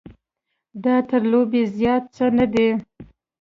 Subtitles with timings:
[0.83, 2.69] دا تر لوبې زیات څه نه دی.